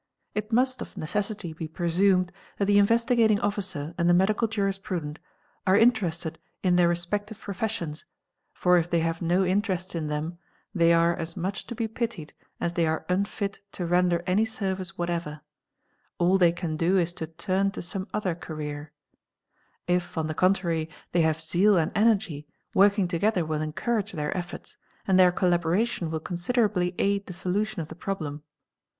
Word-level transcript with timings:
It 0.33 0.51
must 0.51 0.81
of 0.81 0.95
cessity 0.95 1.55
be 1.55 1.67
presumed 1.67 2.31
that 2.57 2.65
the 2.65 2.79
Investigating 2.79 3.39
Officer 3.39 3.93
and 3.99 4.09
the 4.09 4.15
medical 4.15 4.47
isprudent 4.47 5.17
are 5.67 5.77
interested 5.77 6.39
in 6.63 6.75
their 6.75 6.87
respective 6.87 7.39
professions, 7.39 8.05
for 8.51 8.79
if 8.79 8.89
they 8.89 9.01
have 9.01 9.21
interest 9.21 9.93
in 9.93 10.07
them, 10.07 10.39
they 10.73 10.91
are 10.91 11.15
as 11.15 11.37
much 11.37 11.67
to 11.67 11.75
be 11.75 11.87
pitied 11.87 12.33
as 12.59 12.73
they 12.73 12.87
are 12.87 13.05
unfit 13.09 13.59
to 13.73 13.85
der 13.87 14.23
any 14.25 14.43
service 14.43 14.97
whatever: 14.97 15.41
all 16.17 16.39
they 16.39 16.51
can 16.51 16.75
do 16.77 16.97
is 16.97 17.13
to 17.13 17.27
turn 17.27 17.69
to 17.69 17.83
some 17.83 18.07
other 18.11 18.89
If 19.85 20.17
on 20.17 20.25
the 20.25 20.33
contrary 20.33 20.89
they 21.11 21.21
have 21.21 21.39
zeal 21.39 21.77
and 21.77 21.91
energy, 21.93 22.47
working 22.73 23.07
together 23.07 23.41
encourage 23.53 24.13
their 24.13 24.35
efforts, 24.35 24.77
and 25.07 25.19
their 25.19 25.31
collaboration 25.31 26.09
will 26.09 26.19
considerably 26.21 26.95
aid 26.97 27.29
ee 27.29 27.33
solution 27.33 27.81
of 27.83 27.87
the 27.89 27.93
problem. 27.95 28.41